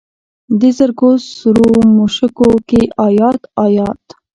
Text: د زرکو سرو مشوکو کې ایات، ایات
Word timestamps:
د 0.59 0.61
زرکو 0.77 1.09
سرو 1.37 1.67
مشوکو 1.95 2.49
کې 2.69 2.81
ایات، 3.07 3.41
ایات 3.65 4.03